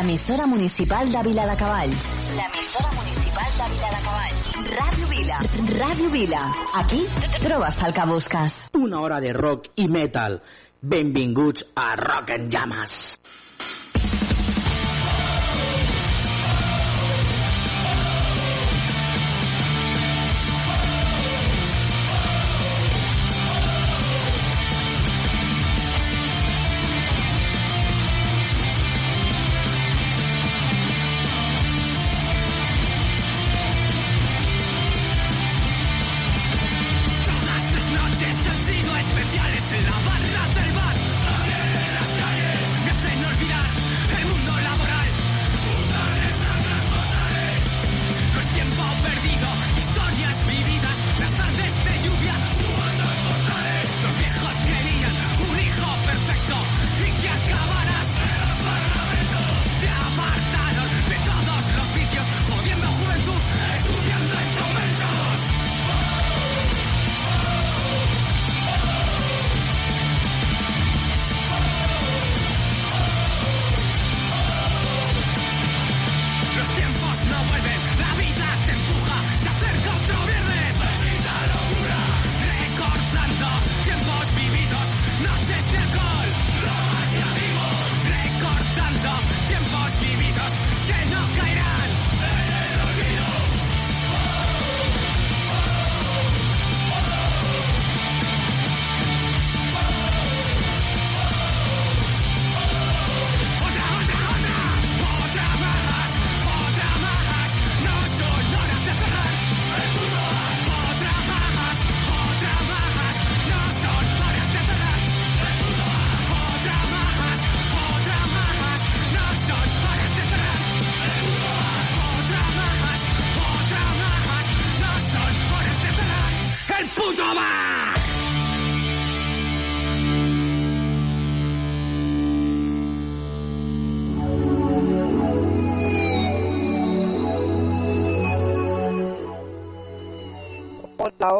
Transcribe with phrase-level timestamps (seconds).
[0.00, 1.96] Emisora municipal de Vila de Cavalls.
[2.36, 4.44] La emisora municipal de Vila de Cavalls.
[4.76, 5.38] Radio Vila.
[5.78, 6.54] Radio Vila.
[6.74, 7.06] Aquí
[7.42, 8.54] trobes el que busques.
[8.74, 10.42] Una hora de rock i metal.
[10.80, 13.18] Benvinguts a Rock en Llamas.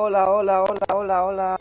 [0.06, 1.56] Hola, hola, hola, hola, hola.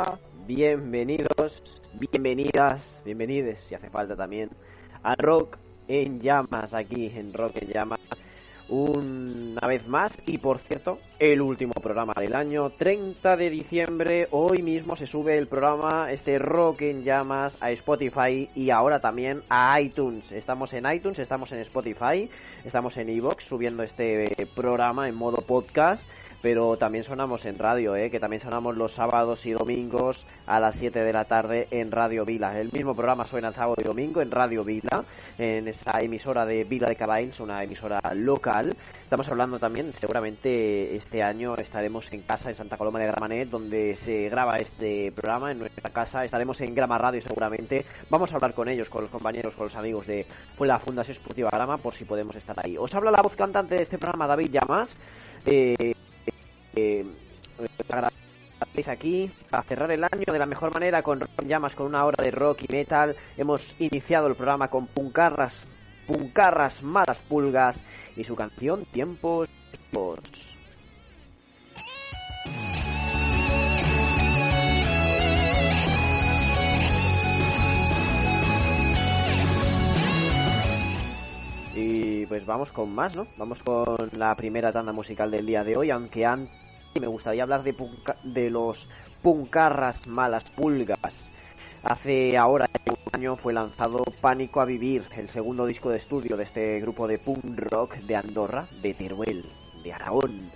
[0.46, 4.50] Bienvenidos, bienvenidas, bienvenides, si hace falta también,
[5.02, 5.56] a Rock
[5.88, 8.02] en Llamas, aquí en Rock en Llamas.
[8.68, 14.28] Una vez más, y por cierto, el último programa del año, 30 de diciembre.
[14.32, 19.42] Hoy mismo se sube el programa, este Rock en Llamas, a Spotify y ahora también
[19.48, 20.30] a iTunes.
[20.34, 22.30] Estamos en iTunes, estamos en Spotify,
[22.66, 26.04] estamos en Evox subiendo este programa en modo podcast
[26.44, 28.12] pero también sonamos en radio, ¿eh?
[28.12, 32.26] que también sonamos los sábados y domingos a las 7 de la tarde en Radio
[32.26, 32.60] Vila.
[32.60, 35.06] El mismo programa suena sábado y domingo en Radio Vila,
[35.38, 38.76] en esta emisora de Vila de Caballos, una emisora local.
[39.04, 43.96] Estamos hablando también, seguramente este año estaremos en casa en Santa Coloma de Gramanet, donde
[44.04, 46.26] se graba este programa, en nuestra casa.
[46.26, 47.86] Estaremos en Grama Radio seguramente.
[48.10, 50.26] Vamos a hablar con ellos, con los compañeros, con los amigos de
[50.60, 52.76] la Fundación Esportiva Grama, por si podemos estar ahí.
[52.78, 54.90] Os habla la voz cantante de este programa, David Llamas.
[55.46, 55.94] Eh,
[56.76, 57.06] eh,
[58.88, 62.32] aquí para cerrar el año de la mejor manera con llamas con una hora de
[62.32, 65.54] rock y metal hemos iniciado el programa con puncarras
[66.08, 67.78] puncarras malas pulgas
[68.16, 69.50] y su canción tiempos
[81.76, 83.26] Y pues vamos con más, ¿no?
[83.36, 86.63] Vamos con la primera tanda musical del día de hoy, aunque antes
[87.00, 87.76] me gustaría hablar de,
[88.24, 88.88] de los
[89.22, 90.98] puncarras malas pulgas.
[91.84, 96.44] Hace ahora un año fue lanzado Pánico a Vivir, el segundo disco de estudio de
[96.44, 99.46] este grupo de punk rock de Andorra, de Teruel,
[99.84, 100.52] de Aragón.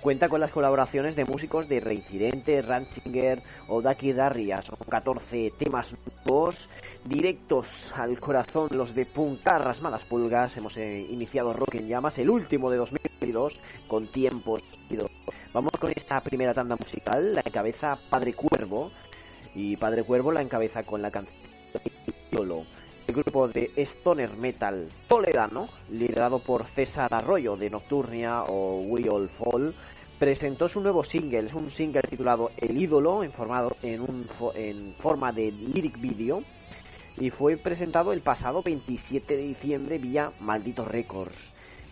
[0.00, 4.62] Cuenta con las colaboraciones de músicos de Reincidente, Ranchinger o Daki Darria.
[4.62, 5.88] Son 14 temas
[6.24, 6.54] nuevos,
[7.04, 10.56] directos al corazón, los de Puncarras Malas Pulgas.
[10.56, 13.54] Hemos eh, iniciado Rock en Llamas, el último de 2022,
[13.86, 14.62] con tiempos.
[15.52, 18.90] Vamos con esta primera tanda musical, la encabeza Padre Cuervo,
[19.54, 21.28] y Padre Cuervo la encabeza con la canción
[23.06, 29.28] El grupo de Stoner Metal toledano, liderado por César Arroyo de Nocturnia o We All
[29.30, 29.74] Fall,
[30.18, 34.94] presentó su nuevo single, es un single titulado El ídolo, en, formado, en, un, en
[35.00, 36.42] forma de lyric video,
[37.20, 41.36] y fue presentado el pasado 27 de diciembre vía Malditos Records,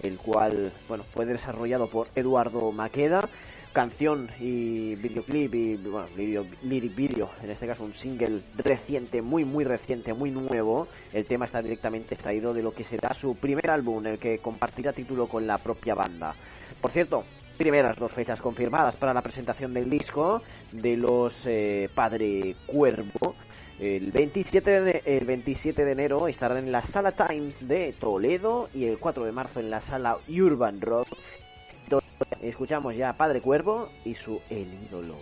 [0.03, 3.29] el cual bueno, fue desarrollado por Eduardo Maqueda
[3.77, 9.65] canción y videoclip y bueno, video, video, en este caso un single reciente, muy muy
[9.65, 10.89] reciente, muy nuevo.
[11.13, 14.95] El tema está directamente extraído de lo que será su primer álbum, el que compartirá
[14.95, 16.35] título con la propia banda.
[16.81, 17.25] Por cierto,
[17.59, 20.41] primeras dos fechas confirmadas para la presentación del disco
[20.73, 23.35] de los eh, Padre Cuervo.
[23.79, 28.87] El 27, de, el 27 de enero estarán en la Sala Times de Toledo y
[28.87, 31.09] el 4 de marzo en la Sala Urban Rock
[32.43, 35.17] Escuchamos ya a Padre Cuervo y su El ídolo.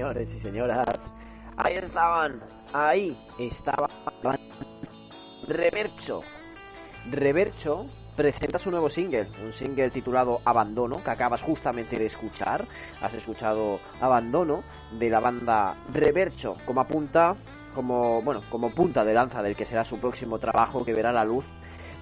[0.00, 0.88] Señores y señoras.
[1.58, 2.40] Ahí estaban,
[2.72, 3.90] ahí estaban.
[5.46, 6.22] Revercho.
[7.10, 7.84] Revercho
[8.16, 12.66] presenta su nuevo single, un single titulado Abandono, que acabas justamente de escuchar.
[13.02, 14.62] Has escuchado Abandono
[14.98, 17.36] de la banda Revercho, como apunta,
[17.74, 21.26] como bueno, como punta de lanza del que será su próximo trabajo que verá la
[21.26, 21.44] luz.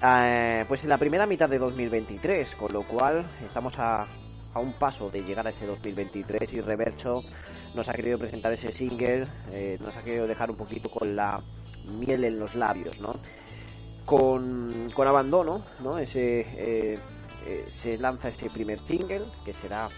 [0.05, 4.07] eh, pues en la primera mitad de 2023, con lo cual estamos a,
[4.59, 7.23] a un paso de llegar a ese 2023 y Revercho
[7.75, 11.41] nos ha querido presentar ese single, eh, nos ha querido dejar un poquito con la
[11.87, 13.15] miel en los labios, ¿no?
[14.05, 15.99] Con, con abandono, ¿no?
[15.99, 16.99] Ese, eh,
[17.47, 19.89] eh, se lanza ese primer single que será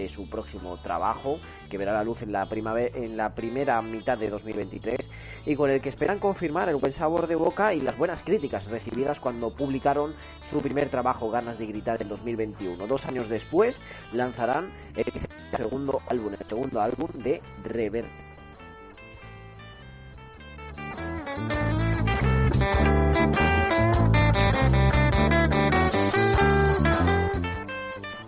[0.00, 1.38] de su próximo trabajo
[1.68, 4.98] que verá la luz en la primera mitad de 2023
[5.46, 8.66] y con el que esperan confirmar el buen sabor de boca y las buenas críticas
[8.66, 10.14] recibidas cuando publicaron
[10.50, 13.76] su primer trabajo Ganas de gritar en 2021 dos años después
[14.12, 15.12] lanzarán el
[15.56, 18.04] segundo álbum el segundo álbum de Rever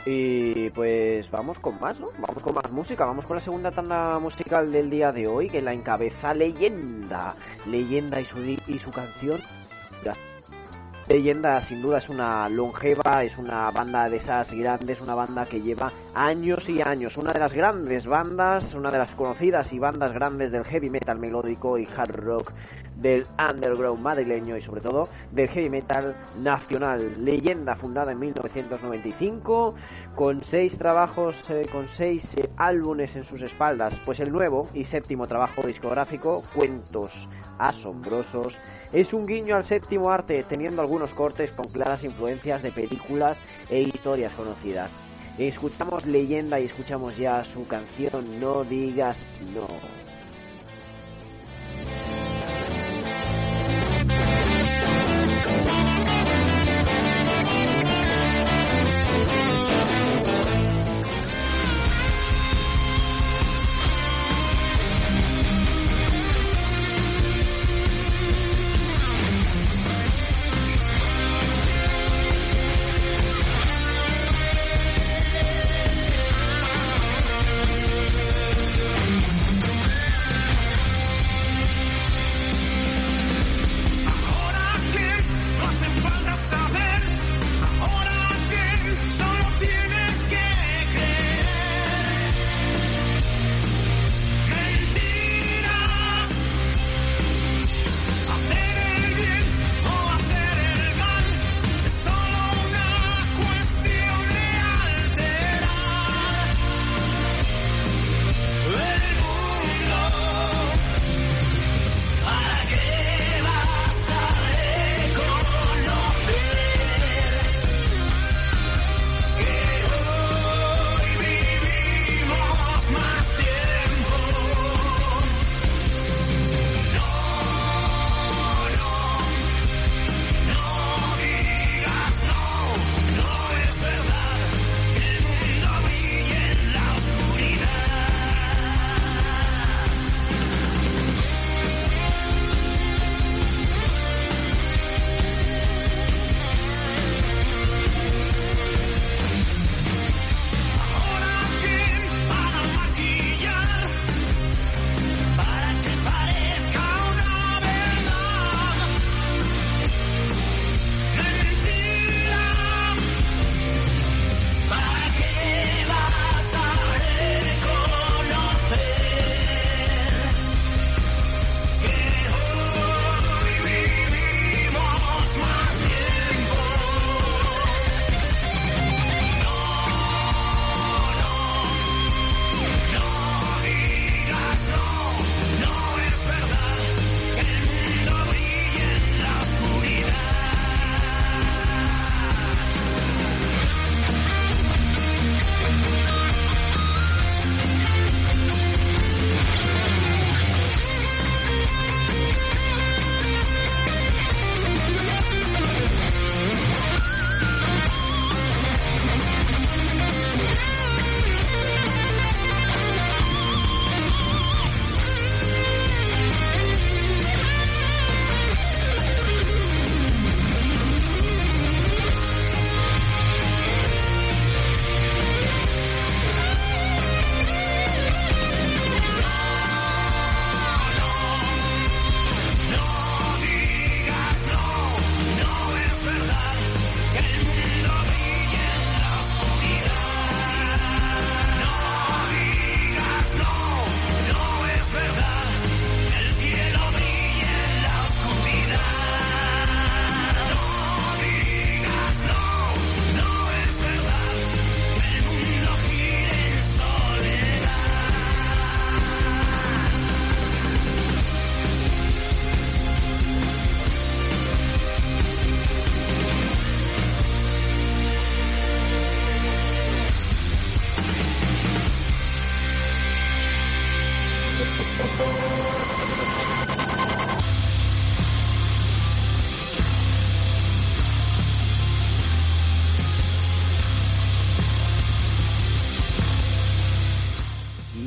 [0.04, 2.08] Y pues vamos con más, ¿no?
[2.18, 5.62] Vamos con más música, vamos con la segunda tanda musical del día de hoy, que
[5.62, 7.34] la encabeza Leyenda.
[7.66, 9.40] Leyenda y su, y su canción.
[11.08, 15.60] Leyenda sin duda es una longeva, es una banda de esas grandes, una banda que
[15.60, 20.12] lleva años y años, una de las grandes bandas, una de las conocidas y bandas
[20.12, 22.52] grandes del heavy metal melódico y hard rock
[22.96, 27.24] del underground madrileño y sobre todo del heavy metal nacional.
[27.24, 29.74] Leyenda fundada en 1995
[30.14, 34.84] con seis trabajos, eh, con seis eh, álbumes en sus espaldas, pues el nuevo y
[34.84, 37.10] séptimo trabajo discográfico, Cuentos
[37.58, 38.56] Asombrosos,
[38.92, 43.38] es un guiño al séptimo arte, teniendo algunos cortes con claras influencias de películas
[43.70, 44.90] e historias conocidas.
[45.38, 49.16] Escuchamos leyenda y escuchamos ya su canción No digas
[49.54, 50.01] no.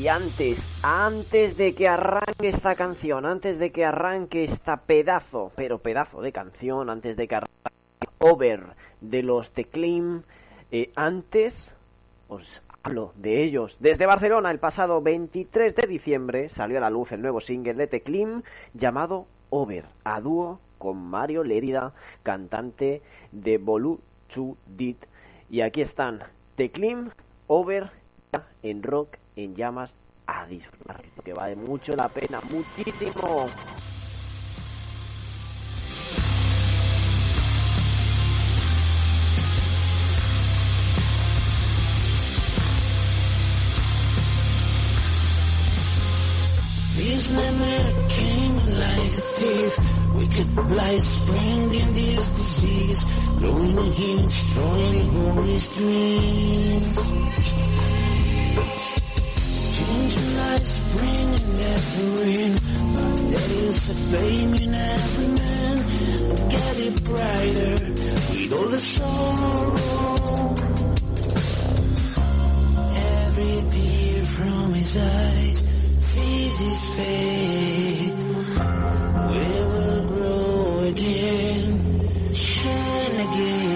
[0.10, 6.22] Antes, antes de que arranque esta canción, antes de que arranque esta pedazo, pero pedazo
[6.22, 7.52] de canción, antes de que arranque
[8.20, 10.22] Over de los Teclim,
[10.72, 11.72] eh, antes
[12.28, 13.78] os hablo de ellos.
[13.80, 17.88] Desde Barcelona, el pasado 23 de diciembre, salió a la luz el nuevo single de
[17.88, 18.44] Teclim
[18.76, 24.00] llamado Over, a dúo con Mario Lérida, cantante de Bolu
[24.68, 25.04] Dit.
[25.50, 26.20] Y aquí están
[26.56, 27.10] Teclim,
[27.48, 27.90] Over,
[28.62, 29.92] en rock, en llamas,
[30.28, 33.50] a disfrutar, que vale mucho la pena, muchísimo.
[46.98, 49.78] These memories came like a thief.
[50.16, 53.04] Wicked blight spreading this disease.
[53.38, 56.98] Growing and healing, destroying holy streams.
[59.86, 62.54] Changing like spring in every rain.
[63.32, 65.78] There is a flame in every man.
[66.50, 70.56] Get it brighter with all the sorrow.
[73.26, 75.64] Every tear from his eyes
[76.14, 78.18] feeds his faith.
[79.32, 83.75] We will grow again, shine again.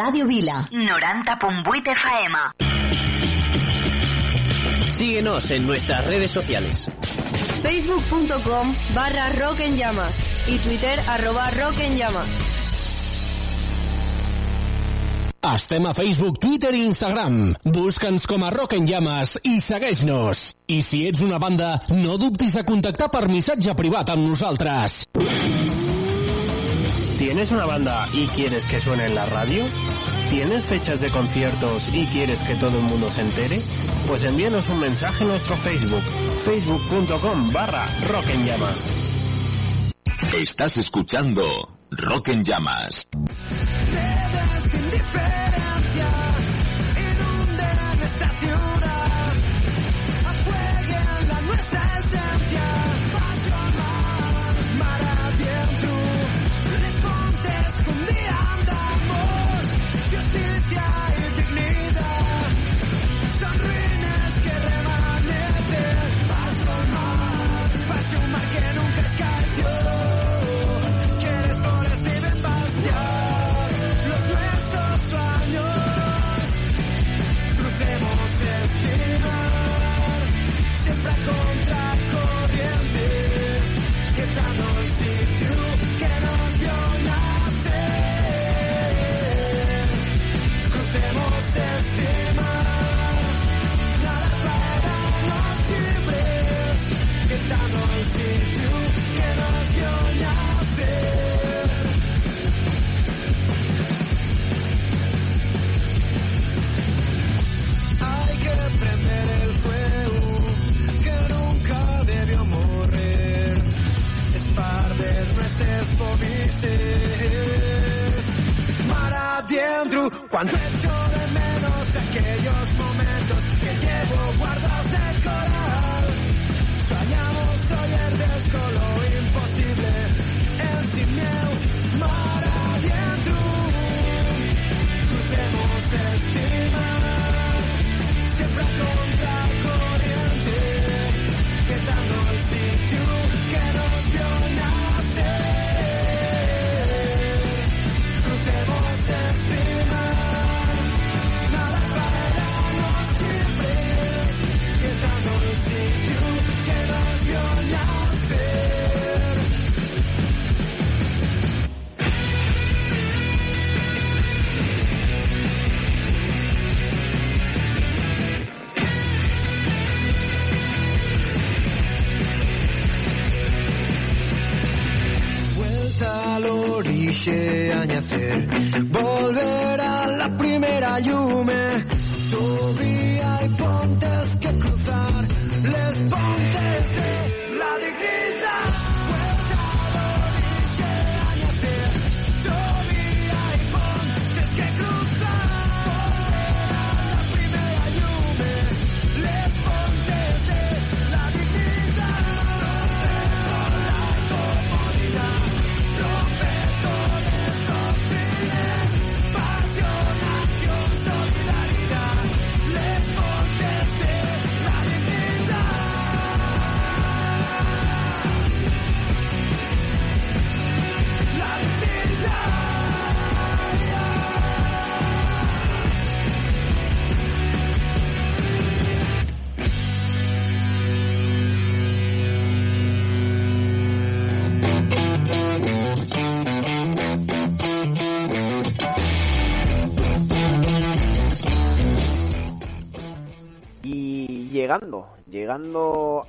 [0.00, 2.38] Radio Vila, 90.8 FM.
[4.90, 6.88] Síguenos en nuestras redes sociales.
[7.62, 12.28] Facebook.com barra Rock en Llamas y Twitter arroba Rock en Llamas.
[15.42, 17.56] Estem a Facebook, Twitter i Instagram.
[17.64, 20.54] Busca'ns com a Rock en Llames i segueix-nos.
[20.68, 25.08] I si ets una banda, no dubtis a contactar per missatge privat amb nosaltres.
[27.18, 29.64] ¿Tienes una banda y quieres que suene en la radio?
[30.30, 33.60] ¿Tienes fechas de conciertos y quieres que todo el mundo se entere?
[34.06, 36.02] Pues envíanos un mensaje en nuestro Facebook,
[36.44, 39.08] facebook.com barra Rock en Llamas.
[40.34, 43.08] Estás escuchando Rock en Llamas.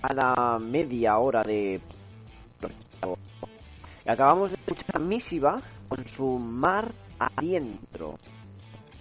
[0.01, 1.79] A la media hora de...
[4.07, 6.85] Acabamos de escuchar Misiva con su Mar
[7.19, 8.17] Adentro.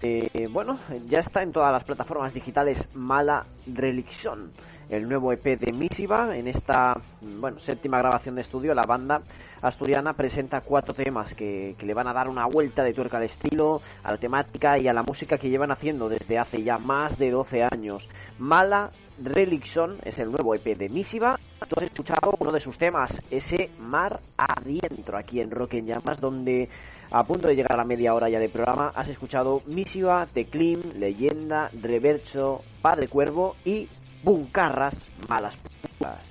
[0.03, 4.53] Eh, bueno, ya está en todas las plataformas digitales Mala Religión,
[4.91, 6.37] el nuevo EP de Misiva.
[6.37, 9.23] En esta, bueno, séptima grabación de estudio, la banda
[9.62, 13.25] asturiana presenta cuatro temas que, que le van a dar una vuelta de tuerca al
[13.25, 17.19] estilo, a la temática y a la música que llevan haciendo desde hace ya más
[17.19, 18.07] de 12 años.
[18.38, 18.91] Mala
[19.22, 21.38] Religión es el nuevo EP de Misiva.
[21.68, 26.20] Tú has escuchado uno de sus temas, ese Mar Adentro, aquí en Rock en Llamas,
[26.20, 26.68] donde
[27.11, 30.81] a punto de llegar a la media hora ya de programa has escuchado Misiva, Teclim,
[30.98, 33.88] Leyenda, Reverso, Padre Cuervo y
[34.22, 34.94] Buncarras
[35.28, 36.28] Malas Putas.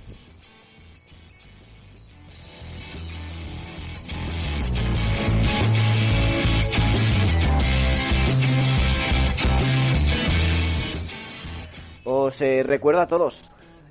[12.10, 13.38] Os eh, recuerdo a todos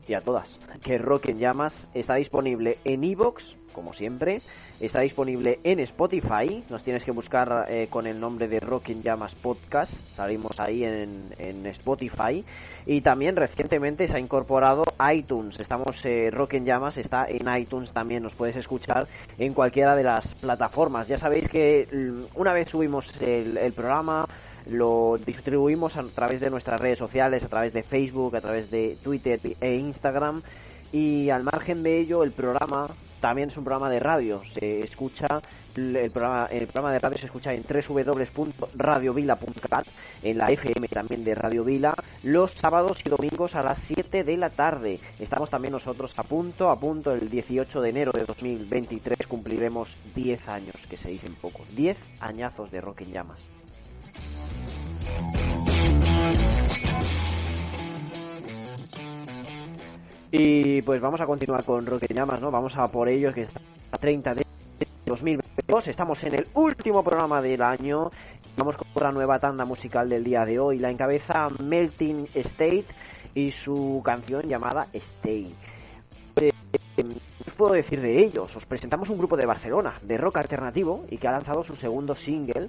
[0.07, 0.49] y a todas
[0.83, 4.41] que Rock en Llamas está disponible en Evox, como siempre,
[4.79, 9.03] está disponible en Spotify, nos tienes que buscar eh, con el nombre de Rock en
[9.03, 12.43] Llamas Podcast, salimos ahí en, en Spotify,
[12.87, 14.81] y también recientemente se ha incorporado
[15.13, 17.91] iTunes, estamos, eh, Rock Llamas está en iTunes.
[17.91, 22.67] También, nos puedes escuchar en cualquiera de las plataformas, ya sabéis que mm, una vez
[22.69, 24.25] subimos el programa,
[24.69, 28.97] lo distribuimos a través de nuestras redes sociales, a través de Facebook, a través de
[29.03, 30.41] Twitter e Instagram.
[30.91, 34.41] Y al margen de ello, el programa también es un programa de radio.
[34.53, 35.41] Se escucha
[35.75, 39.87] el programa, el programa de radio se escucha en www.radiovila.cat,
[40.23, 44.37] en la FM también de Radio Vila, los sábados y domingos a las 7 de
[44.37, 44.99] la tarde.
[45.19, 50.47] Estamos también nosotros a punto, a punto, el 18 de enero de 2023 cumpliremos 10
[50.47, 51.63] años, que se dicen poco.
[51.75, 53.56] 10 añazos de Rock en Llamas.
[60.31, 62.51] Y pues vamos a continuar con Rock en Llamas, ¿no?
[62.51, 64.45] Vamos a por ellos, que está a 30 de
[65.05, 65.87] 2022.
[65.87, 68.11] Estamos en el último programa del año.
[68.57, 70.79] Vamos con otra nueva tanda musical del día de hoy.
[70.79, 72.85] La encabeza Melting State
[73.35, 75.53] y su canción llamada Stay.
[76.35, 76.51] Eh,
[76.95, 78.53] ¿Qué puedo decir de ellos?
[78.55, 82.15] Os presentamos un grupo de Barcelona, de rock alternativo, y que ha lanzado su segundo
[82.15, 82.67] single,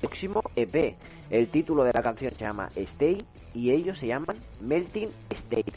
[0.00, 0.96] próximo EP.
[1.30, 3.18] El título de la canción se llama Stay
[3.54, 5.72] y ellos se llaman Melting State.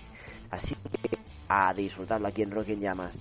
[0.51, 3.13] Así que a disfrutarlo aquí en Rock en Llamas.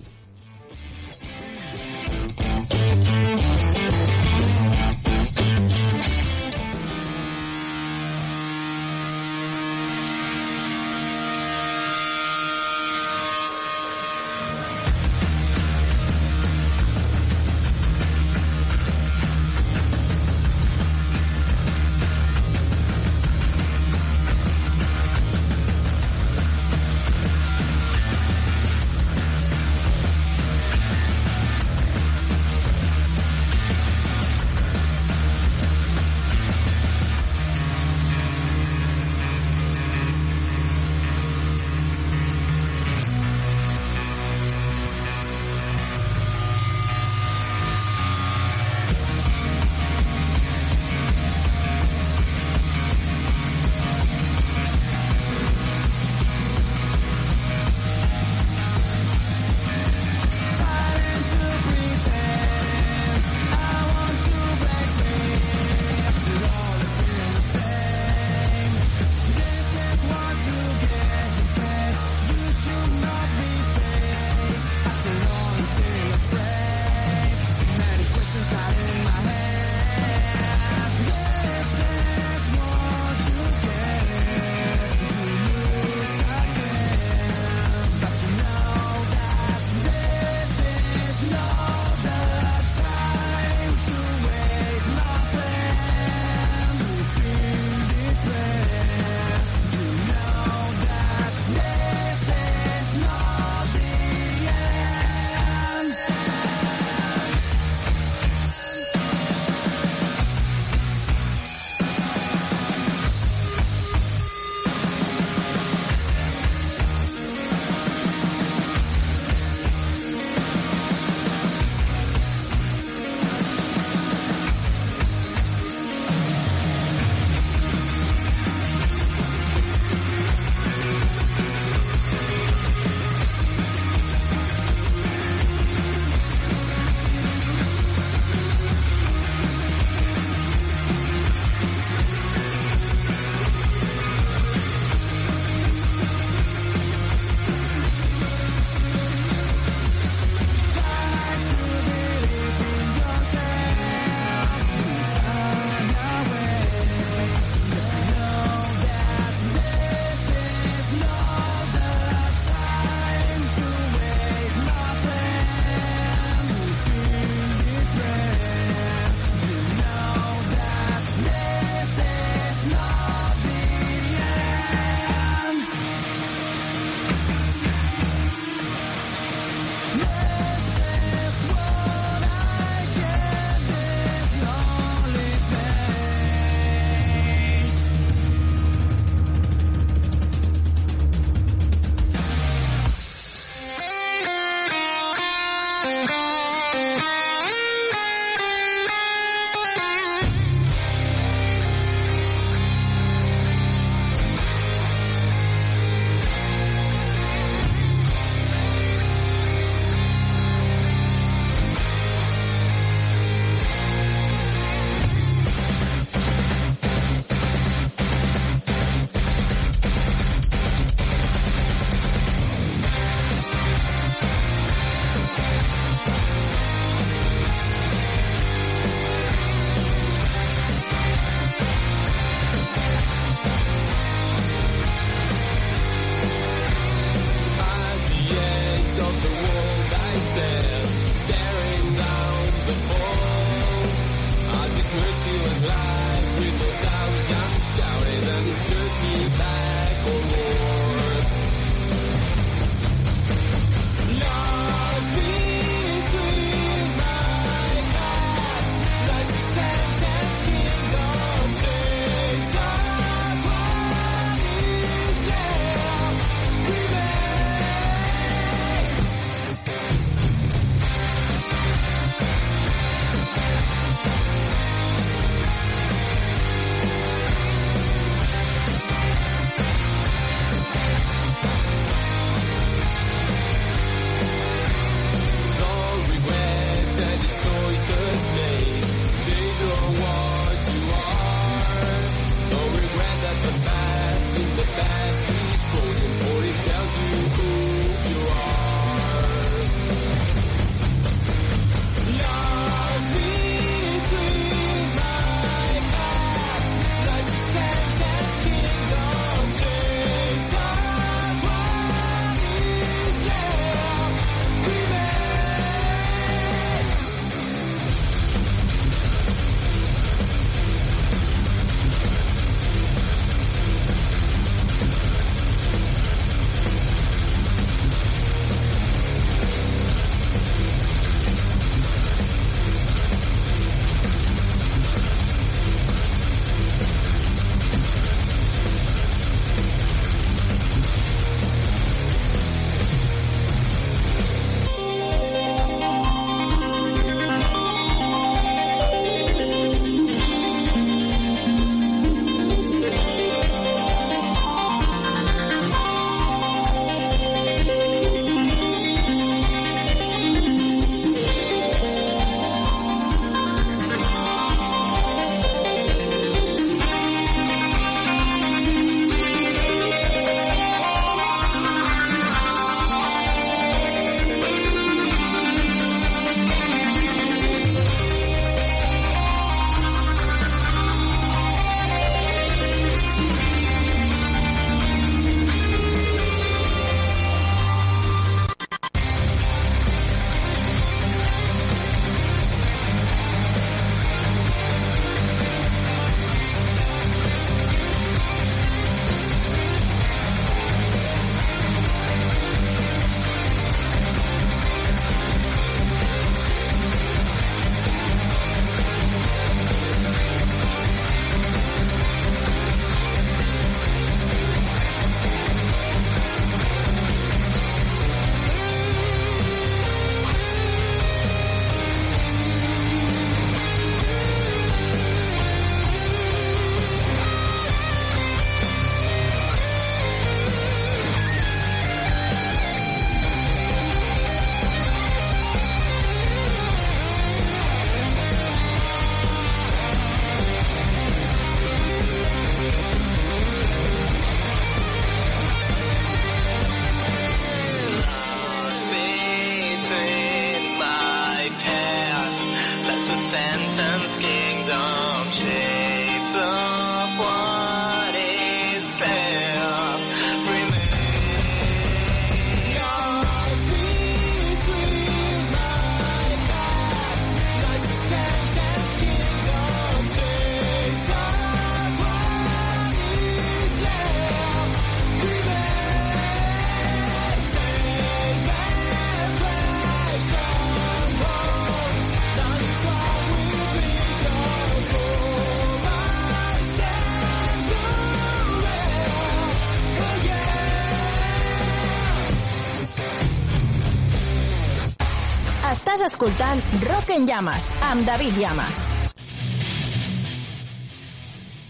[496.19, 499.13] Rock en Llamas amb David Llamas.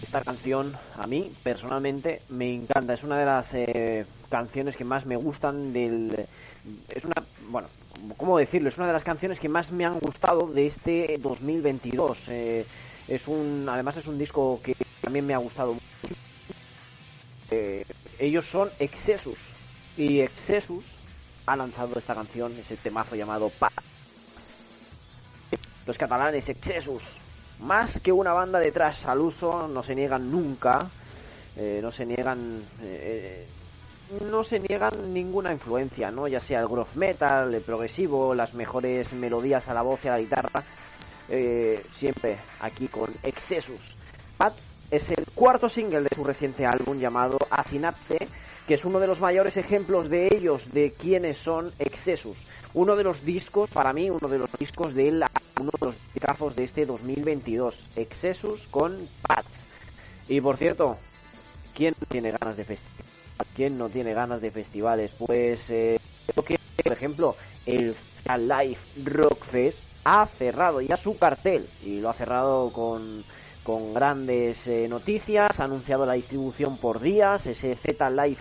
[0.02, 2.94] Esta canción a mí personalmente me encanta.
[2.94, 6.26] Es una de las eh, canciones que más me gustan del...
[6.88, 7.22] Es una...
[7.48, 7.68] Bueno,
[8.16, 8.70] ¿cómo decirlo?
[8.70, 12.18] Es una de las canciones que más me han gustado de este 2022.
[12.26, 12.66] Eh,
[13.06, 13.68] es un...
[13.70, 15.84] Además es un disco que también me ha gustado mucho.
[17.52, 17.84] Eh,
[18.18, 19.38] ellos son Excessus.
[19.96, 20.84] Y Excessus
[21.46, 23.70] ha lanzado esta canción, ese temazo llamado Pa.
[25.86, 27.02] Los catalanes Excessus,
[27.60, 30.90] más que una banda de trash al uso, no se niegan nunca,
[31.56, 33.46] eh, no se niegan, eh,
[34.30, 36.28] no se niegan ninguna influencia, ¿no?
[36.28, 40.12] Ya sea el groove metal, el progresivo, las mejores melodías a la voz y a
[40.12, 40.64] la guitarra,
[41.28, 43.80] eh, siempre aquí con Excessus.
[44.36, 44.54] Pat
[44.90, 48.18] es el cuarto single de su reciente álbum llamado Acinapse,
[48.66, 52.36] que es uno de los mayores ejemplos de ellos, de quiénes son Excessus.
[52.72, 55.24] Uno de los discos, para mí, uno de los discos de él,
[55.60, 57.74] uno de los discos de este 2022.
[57.96, 59.48] Excessus con Pats.
[60.28, 60.96] Y por cierto,
[61.74, 63.06] ¿quién no tiene ganas de festivales?
[63.56, 65.10] ¿Quién no tiene ganas de festivales?
[65.18, 65.98] Pues, eh,
[66.46, 67.96] que, por ejemplo, el
[68.26, 73.24] Live Rock Fest ha cerrado ya su cartel y lo ha cerrado con
[73.62, 78.38] con grandes eh, noticias, ha anunciado la distribución por días, ese Z Live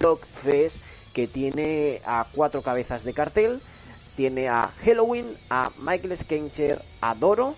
[0.00, 0.76] Rock Fest
[1.18, 3.60] que tiene a cuatro cabezas de cartel,
[4.14, 7.56] tiene a Halloween, a Michael Skencher, a Doro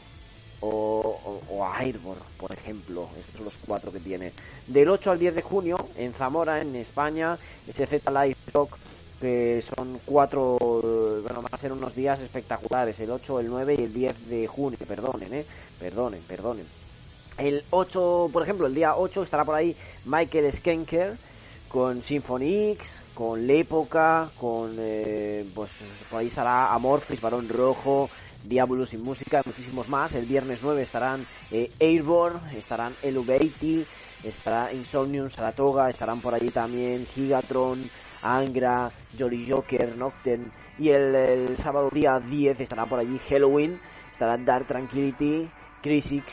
[0.63, 4.33] o, a Airborne, por ejemplo, estos son los cuatro que tiene.
[4.67, 7.37] Del 8 al 10 de junio en Zamora, en España,
[7.69, 8.79] ese Z Live Rock
[9.21, 13.83] que son cuatro, bueno, van a ser unos días espectaculares, el 8, el 9 y
[13.83, 15.45] el 10 de junio, perdonen, eh,
[15.79, 16.65] perdonen, perdonen.
[17.37, 21.19] El 8, por ejemplo, el día 8 estará por ahí Michael Skenker
[21.71, 25.71] con Symphony X, con L'Época, con, eh, pues
[26.11, 28.11] por ahí estará Amorphis, Barón Rojo,
[28.45, 30.13] Diablo sin música, muchísimos más.
[30.15, 33.87] El viernes 9 estarán eh, Airborne, estarán Eluvati,
[34.25, 37.89] estará Insomnium, Saratoga, estarán por allí también Gigatron,
[38.23, 40.51] Angra, Jolly Joker, Nocturne.
[40.79, 43.79] Y el, sábado día 10 estará por allí Halloween,
[44.13, 45.49] estará Dark Tranquility,
[45.83, 46.25] Crisix,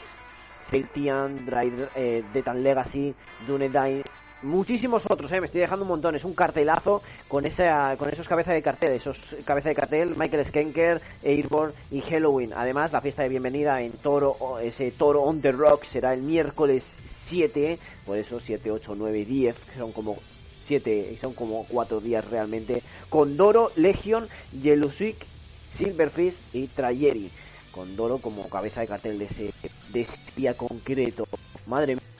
[0.70, 3.14] Feltian, Drive, eh, Detan Legacy,
[3.46, 4.04] Dunedain,
[4.42, 6.16] muchísimos otros, eh, me estoy dejando un montón.
[6.16, 10.46] Es un cartelazo con esa, con esos cabezas de cartel, esos cabezas de cartel, Michael
[10.48, 12.54] Skenker, Airborne y Halloween.
[12.54, 16.84] Además, la fiesta de bienvenida en Toro, ese Toro on the Rock será el miércoles
[17.28, 20.18] 7, por eso 7, 8, 9 y 10, que son como
[20.68, 24.28] 7 y son como 4 días realmente, con Doro, Legion,
[24.62, 25.18] Yelusik,
[25.78, 27.32] Silverfish y Trayeri.
[27.72, 29.54] Con Doro como cabeza de cartel de ese,
[29.90, 31.28] de ese día concreto.
[31.68, 32.17] Madre mía.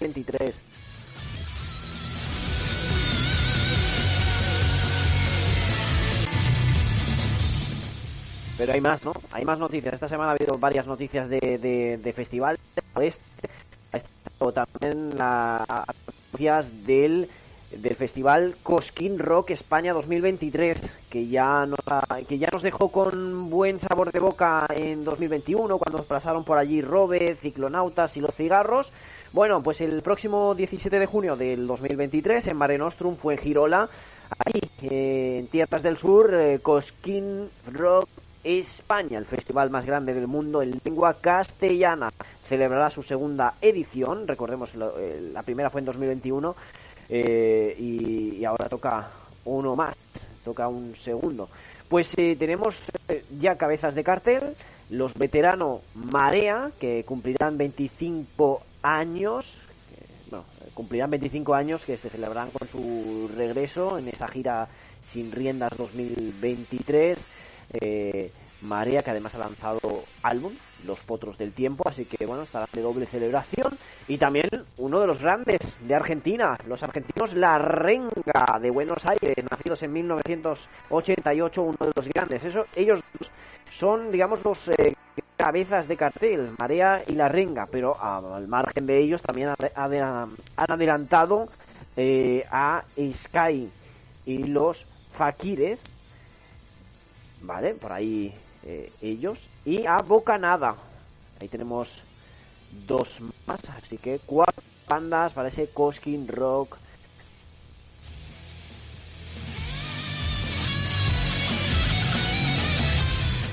[0.00, 0.54] 23.
[8.58, 9.12] Pero hay más, ¿no?
[9.30, 9.94] Hay más noticias.
[9.94, 11.38] Esta semana ha habido varias noticias de,
[12.02, 12.58] de, festival.
[14.52, 15.86] También las
[16.32, 17.28] noticias del,
[17.70, 21.78] del festival Cosquín Rock España 2023, que ya, nos
[22.26, 26.82] que ya nos dejó con buen sabor de boca en 2021, cuando pasaron por allí
[26.82, 28.90] Robe, Ciclonautas y los cigarros.
[29.32, 33.88] Bueno, pues el próximo 17 de junio del 2023 en Mare Nostrum fue Girola,
[34.38, 38.08] ahí en Tierras del Sur, eh, Cosquín Rock
[38.42, 42.08] España, el festival más grande del mundo en lengua castellana.
[42.48, 46.56] Celebrará su segunda edición, recordemos, eh, la primera fue en 2021
[47.10, 49.10] eh, y, y, ahora toca
[49.44, 49.94] uno más,
[50.42, 51.48] toca un segundo.
[51.88, 52.76] Pues eh, tenemos
[53.08, 54.54] eh, ya cabezas de cartel,
[54.90, 59.44] los veteranos Marea, que cumplirán 25 años,
[60.30, 64.68] bueno, cumplirán 25 años que se celebrarán con su regreso en esa gira
[65.12, 67.18] sin riendas 2023.
[67.80, 68.30] Eh,
[68.60, 70.52] Marea, que además ha lanzado álbum,
[70.84, 73.78] Los Potros del Tiempo, así que bueno, estará de doble celebración.
[74.08, 79.36] Y también uno de los grandes de Argentina, los argentinos La Renga de Buenos Aires,
[79.48, 82.42] nacidos en 1988, uno de los grandes.
[82.42, 83.00] Eso, ellos
[83.70, 84.94] son, digamos, los eh,
[85.38, 91.48] cabezas de cartel, Marea y La Renga, pero al margen de ellos también han adelantado
[91.96, 93.70] eh, a Sky
[94.26, 94.84] y los
[95.16, 95.78] Fakires,
[97.40, 97.74] ¿vale?
[97.74, 98.34] Por ahí
[98.64, 99.38] eh, ellos.
[99.64, 100.74] Y a Bocanada.
[101.40, 101.88] Ahí tenemos
[102.86, 103.08] dos
[103.46, 106.76] más, así que cuatro bandas para ese Coskin Rock.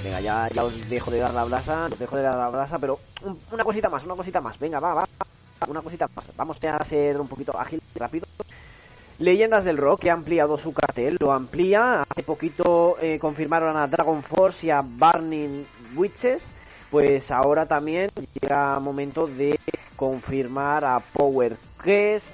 [0.05, 2.77] Venga, ya, ya os dejo de dar la brasa, os dejo de dar la brasa,
[2.77, 4.59] pero un, una cosita más, una cosita más.
[4.59, 5.07] Venga, va, va,
[5.67, 6.25] una cosita más.
[6.37, 8.29] Vamos a ser un poquito ágiles y rápidos.
[9.17, 12.03] Leyendas del Rock que ha ampliado su cartel, lo amplía.
[12.07, 16.43] Hace poquito eh, confirmaron a Dragon Force y a Burning Witches.
[16.91, 19.59] Pues ahora también llega momento de
[19.95, 22.27] confirmar a Power Quest,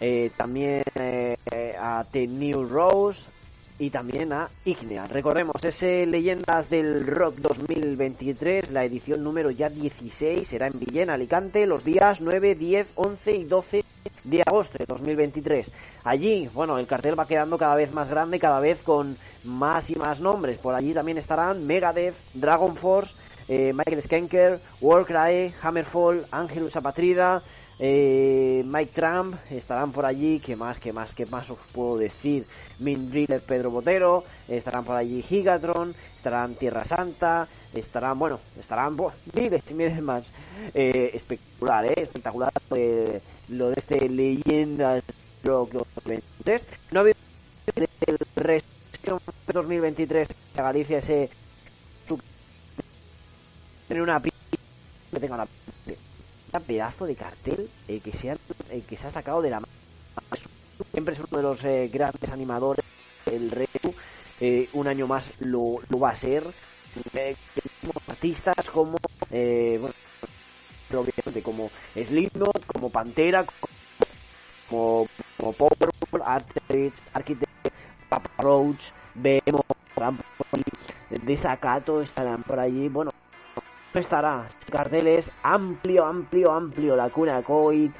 [0.00, 1.36] eh, también eh,
[1.78, 3.33] a The New Rose
[3.78, 5.06] y también a Ignea.
[5.06, 11.66] Recordemos, ese Leyendas del Rock 2023, la edición número ya 16, será en Villena, Alicante,
[11.66, 13.84] los días 9, 10, 11 y 12
[14.24, 15.70] de agosto de 2023.
[16.04, 19.94] Allí, bueno, el cartel va quedando cada vez más grande, cada vez con más y
[19.96, 20.58] más nombres.
[20.58, 23.12] Por allí también estarán Megadeth, Dragon Force,
[23.48, 27.42] eh, Michael Skanker, Warcry, Hammerfall, Angelus Apatrida,
[27.78, 32.46] eh, Mike Trump, estarán por allí, ¿qué más, qué más, qué más os puedo decir?
[32.78, 38.96] Min Driller, Pedro Botero, estarán por allí Gigatron, estarán Tierra Santa, estarán, bueno, estarán
[39.34, 40.24] miles y miles más.
[40.72, 41.94] Eh, espectacular, ¿eh?
[41.96, 45.02] Espectacular eh, lo de este Leyendas
[45.42, 46.66] Rock 2023.
[46.92, 47.16] No ha habido
[47.66, 48.62] de
[49.52, 51.30] 2023 a Galicia ese
[53.88, 56.13] tener una que tenga una un
[56.60, 58.36] pedazo de cartel eh, que se ha,
[58.70, 59.62] eh, que se ha sacado de la.
[60.92, 62.84] Siempre es uno de los eh, grandes animadores
[63.26, 63.94] del reto.
[64.40, 66.44] Eh, un año más lo, va a ser.
[68.06, 68.96] Artistas como
[69.30, 69.94] bueno,
[70.92, 73.44] obviamente como Slipknot, como Pantera,
[74.68, 77.68] como, como Powerful, Architect, Architect,
[78.08, 78.80] Papa Roach,
[79.14, 80.64] Behemoth, estarán por allí,
[81.24, 83.12] Desacato estarán por allí, bueno,
[84.00, 87.92] estará carteles amplio, amplio, amplio, la cuna Coit,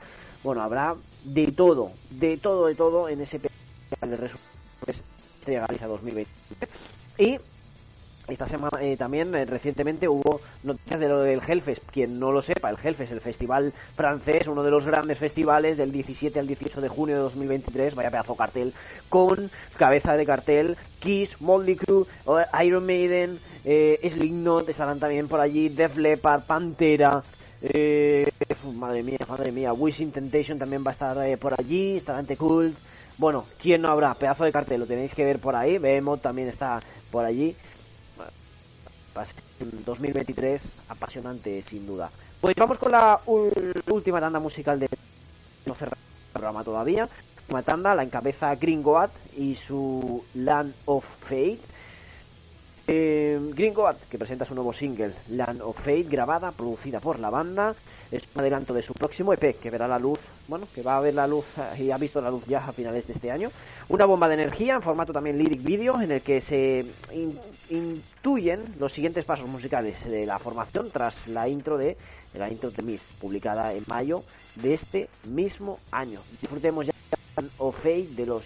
[0.43, 3.51] bueno, habrá de todo, de todo, de todo en ese de
[4.17, 5.03] resúmenes
[5.47, 6.31] de Galicia 2020.
[7.19, 7.39] Y
[8.29, 11.83] esta semana eh, también eh, recientemente hubo noticias de lo del Hellfest.
[11.91, 15.93] Quien no lo sepa, el Hellfest, el festival francés, uno de los grandes festivales del
[15.93, 18.73] 17 al 18 de junio de 2023, vaya pedazo cartel,
[19.09, 25.41] con cabeza de cartel Kiss, Motley Crue, eh, Iron Maiden, eh, Slipknot, estarán también por
[25.41, 27.23] allí, Def Leppard, Pantera,
[27.67, 28.31] eh,
[28.75, 32.37] madre mía, madre mía, Wishing Temptation también va a estar eh, por allí, estará ante
[32.37, 32.77] Cult.
[33.17, 34.13] Bueno, ¿quién no habrá?
[34.15, 35.79] Pedazo de cartel, lo tenéis que ver por ahí.
[35.79, 37.57] Behemoth también está por allí.
[39.17, 42.11] Va a ser un 2023 apasionante, sin duda.
[42.41, 43.21] Pues vamos con la
[43.91, 44.89] última tanda musical de
[45.67, 47.09] no cerrar el programa todavía.
[47.49, 51.61] Una tanda la encabeza Gringoat y su Land of Fate.
[52.87, 53.41] Eh,
[54.11, 57.75] que presenta su nuevo single, Land of Fate, grabada, producida por la banda.
[58.11, 61.01] Es un adelanto de su próximo EP, que verá la luz, bueno, que va a
[61.01, 63.51] ver la luz eh, y ha visto la luz ya a finales de este año.
[63.89, 67.39] Una bomba de energía en formato también lyric video, en el que se in-
[67.71, 71.97] intuyen los siguientes pasos musicales de la formación tras la intro de
[72.35, 74.25] la intro de Myth, publicada en mayo
[74.57, 76.21] de este mismo año.
[76.41, 76.93] Disfrutemos ya
[77.59, 78.45] of Fate de los.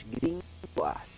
[0.79, 1.18] Thank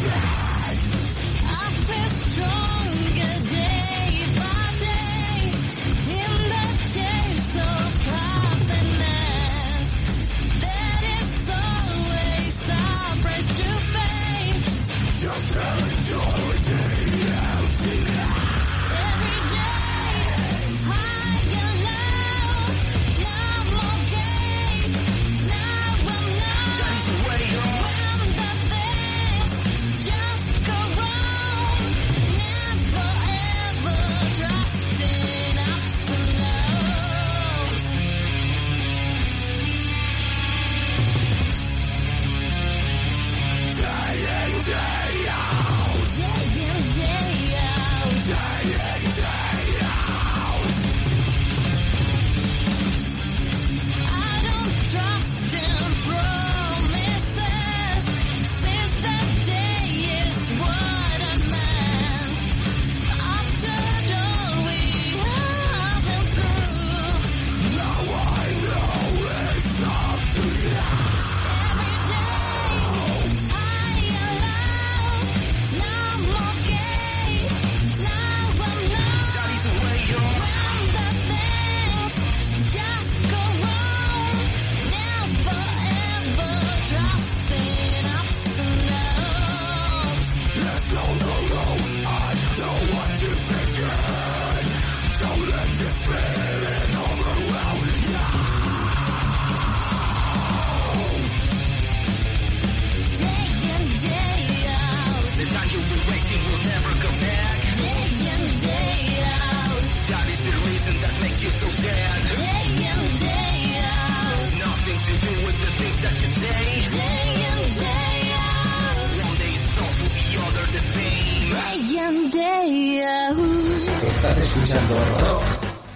[124.53, 125.43] escuchando rock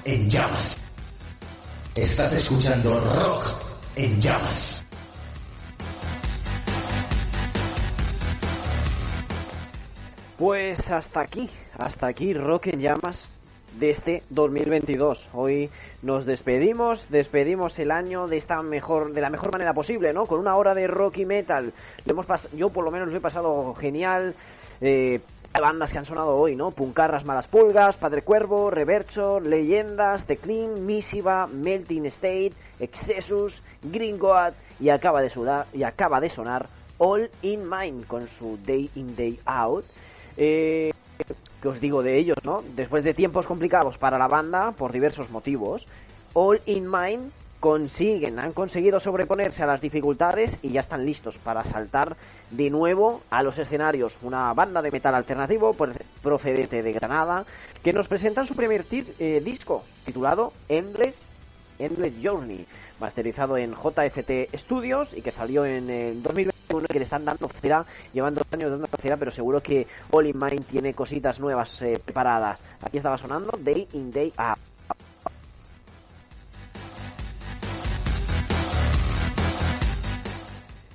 [0.06, 0.78] en llamas.
[1.94, 3.44] Estás escuchando rock
[3.98, 4.86] en llamas.
[10.38, 13.18] Pues hasta aquí, hasta aquí Rock en Llamas
[13.78, 15.28] de este 2022.
[15.34, 15.70] Hoy
[16.02, 20.28] nos despedimos, despedimos el año de esta mejor, de la mejor manera posible, ¿no?
[20.28, 21.74] Con una hora de rock y metal.
[22.56, 24.34] Yo por lo menos lo he pasado genial.
[24.80, 25.20] Eh,
[25.62, 26.72] bandas que han sonado hoy, ¿no?
[26.72, 34.54] Puncarras Malas Pulgas, Padre Cuervo, Reverso, Leyendas, The Clean, Misiva, Melting State, Excessus, Green God
[34.80, 35.30] y acaba de
[36.30, 39.86] sonar All in Mind con su Day in Day Out.
[40.38, 40.92] Eh,
[41.64, 42.64] os digo de ellos, ¿no?
[42.76, 45.88] Después de tiempos complicados para la banda por diversos motivos,
[46.34, 47.32] All in Mind
[47.66, 52.16] consiguen, han conseguido sobreponerse a las dificultades y ya están listos para saltar
[52.52, 54.14] de nuevo a los escenarios.
[54.22, 57.44] Una banda de metal alternativo pues, procedente de Granada
[57.82, 61.16] que nos presentan su primer eh, disco titulado Endless
[61.80, 62.68] Endless Journey,
[63.00, 67.84] masterizado en JFT Studios y que salió en el 2021 que le están dando cera,
[68.14, 72.60] llevando años dando cera, pero seguro que All in Mind tiene cositas nuevas eh, preparadas.
[72.84, 74.75] Aquí estaba sonando Day in Day Out.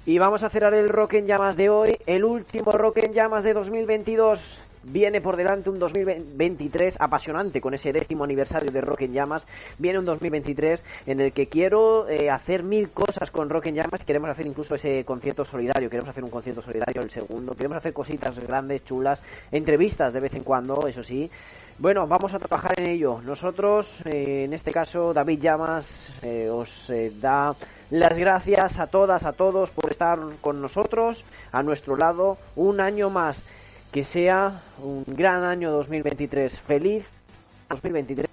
[0.07, 3.45] Y vamos a cerrar el Rock en Llamas de hoy, el último Rock en Llamas
[3.45, 4.41] de 2022.
[4.83, 9.47] Viene por delante un 2023 apasionante con ese décimo aniversario de Rock en Llamas.
[9.77, 14.03] Viene un 2023 en el que quiero eh, hacer mil cosas con Rock en Llamas.
[14.07, 15.91] Queremos hacer incluso ese concierto solidario.
[15.91, 17.55] Queremos hacer un concierto solidario el segundo.
[17.55, 19.21] Queremos hacer cositas grandes, chulas.
[19.53, 21.31] Entrevistas de vez en cuando, eso sí.
[21.81, 23.23] Bueno, vamos a trabajar en ello.
[23.25, 25.87] Nosotros, eh, en este caso, David Llamas,
[26.23, 27.55] eh, os eh, da
[27.91, 33.09] las gracias a todas, a todos por estar con nosotros, a nuestro lado, un año
[33.09, 33.43] más.
[33.93, 36.61] Que sea un gran año 2023.
[36.61, 37.05] Feliz
[37.71, 38.29] 2023.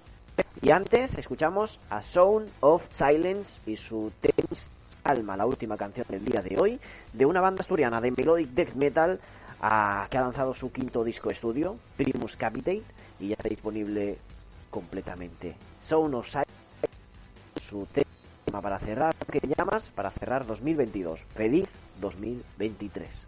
[0.60, 4.68] Y antes escuchamos a Sound of Silence y su Thames
[5.04, 6.78] Alma, la última canción del día de hoy,
[7.14, 9.18] de una banda asturiana de melodic death metal
[9.60, 12.82] a- que ha lanzado su quinto disco estudio, Primus Capitate,
[13.20, 14.18] y ya está disponible
[14.70, 15.54] completamente.
[15.88, 16.26] Sound of
[17.68, 19.82] su tema para cerrar, que llamas?
[19.94, 21.20] Para cerrar 2022.
[21.34, 21.68] Feliz
[22.00, 23.27] 2023.